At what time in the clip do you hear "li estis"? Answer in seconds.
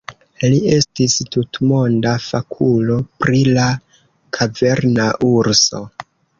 0.43-1.17